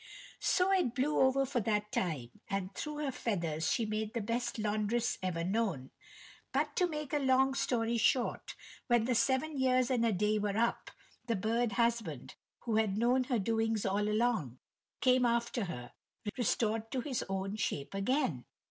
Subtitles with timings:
[0.39, 4.57] So it blew over for that time, and through her feathers she made the best
[4.57, 5.91] laundress ever known.
[6.51, 8.55] But to make a long story short,
[8.87, 10.89] when the seven years and a day were up,
[11.27, 14.57] the bird husband, who had known her doings all along,
[15.01, 15.91] came after her,
[16.35, 18.45] restored to his own shape again.